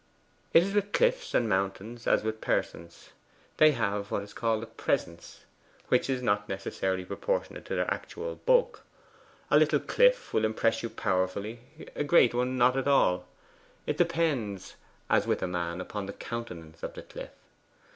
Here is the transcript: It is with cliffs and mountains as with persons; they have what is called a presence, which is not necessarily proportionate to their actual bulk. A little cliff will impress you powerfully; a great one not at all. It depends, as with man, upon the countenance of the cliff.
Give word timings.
It 0.51 0.63
is 0.63 0.73
with 0.73 0.93
cliffs 0.93 1.35
and 1.35 1.47
mountains 1.47 2.07
as 2.07 2.23
with 2.23 2.41
persons; 2.41 3.11
they 3.57 3.73
have 3.73 4.09
what 4.09 4.23
is 4.23 4.33
called 4.33 4.63
a 4.63 4.65
presence, 4.65 5.45
which 5.89 6.09
is 6.09 6.23
not 6.23 6.49
necessarily 6.49 7.05
proportionate 7.05 7.65
to 7.65 7.75
their 7.75 7.93
actual 7.93 8.33
bulk. 8.33 8.81
A 9.51 9.59
little 9.59 9.79
cliff 9.79 10.33
will 10.33 10.43
impress 10.43 10.81
you 10.81 10.89
powerfully; 10.89 11.59
a 11.95 12.03
great 12.03 12.33
one 12.33 12.57
not 12.57 12.75
at 12.75 12.87
all. 12.87 13.27
It 13.85 13.97
depends, 13.99 14.75
as 15.07 15.27
with 15.27 15.43
man, 15.43 15.79
upon 15.79 16.07
the 16.07 16.13
countenance 16.13 16.81
of 16.81 16.95
the 16.95 17.03
cliff. 17.03 17.29